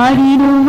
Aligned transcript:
Hari 0.00 0.38
no. 0.38 0.59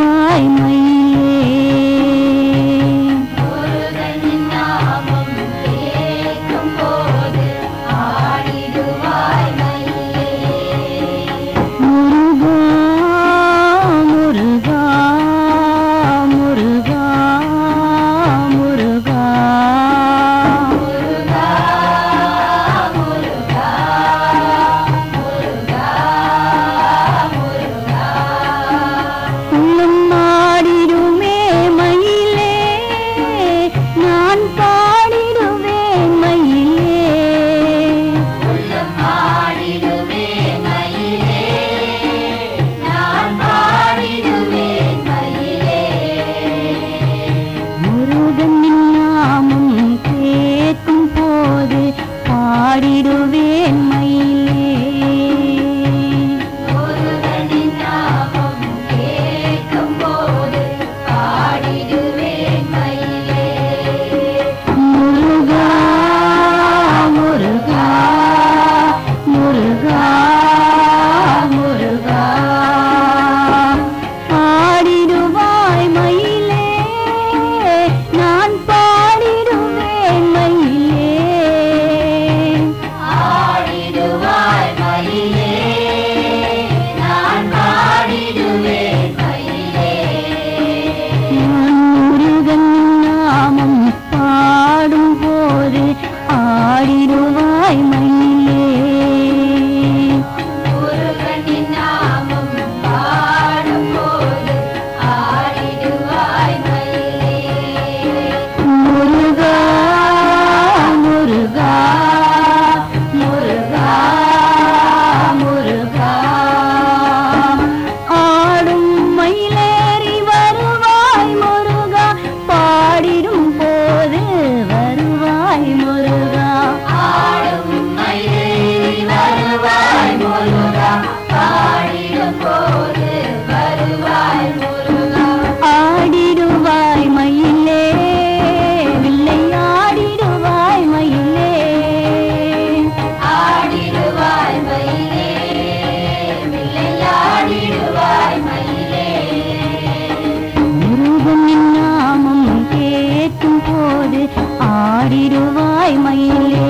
ആടിരുവായ്മയില്ലേ 154.74 156.66